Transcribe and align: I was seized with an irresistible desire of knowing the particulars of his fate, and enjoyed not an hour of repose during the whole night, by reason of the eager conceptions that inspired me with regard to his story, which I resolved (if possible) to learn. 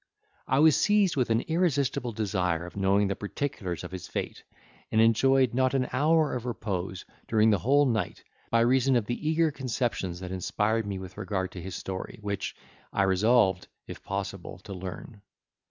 I 0.47 0.57
was 0.57 0.75
seized 0.75 1.15
with 1.15 1.29
an 1.29 1.41
irresistible 1.41 2.11
desire 2.11 2.65
of 2.65 2.75
knowing 2.75 3.07
the 3.07 3.15
particulars 3.15 3.83
of 3.83 3.91
his 3.91 4.07
fate, 4.07 4.43
and 4.91 4.99
enjoyed 4.99 5.53
not 5.53 5.75
an 5.75 5.89
hour 5.93 6.33
of 6.33 6.47
repose 6.47 7.05
during 7.27 7.51
the 7.51 7.59
whole 7.59 7.85
night, 7.85 8.23
by 8.49 8.61
reason 8.61 8.95
of 8.95 9.05
the 9.05 9.29
eager 9.29 9.51
conceptions 9.51 10.19
that 10.21 10.31
inspired 10.31 10.87
me 10.87 10.97
with 10.97 11.19
regard 11.19 11.51
to 11.51 11.61
his 11.61 11.75
story, 11.75 12.17
which 12.23 12.55
I 12.91 13.03
resolved 13.03 13.67
(if 13.85 14.01
possible) 14.01 14.57
to 14.63 14.73
learn. 14.73 15.21